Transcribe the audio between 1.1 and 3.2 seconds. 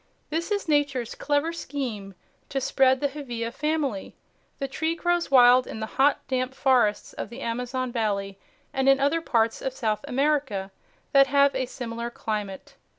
clever scheme to spread the